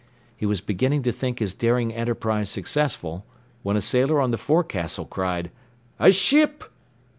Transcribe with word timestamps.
He 0.35 0.47
was 0.47 0.61
beginning 0.61 1.03
to 1.03 1.11
think 1.11 1.37
his 1.37 1.53
daring 1.53 1.93
enterprise 1.93 2.49
successful, 2.49 3.23
when 3.61 3.77
a 3.77 3.81
sailor 3.81 4.19
on 4.19 4.31
the 4.31 4.37
forecastle 4.39 5.05
cried: 5.05 5.51
"A 5.99 6.11
ship!" 6.11 6.63